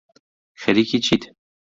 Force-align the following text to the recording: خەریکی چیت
خەریکی 0.61 0.97
چیت 1.05 1.23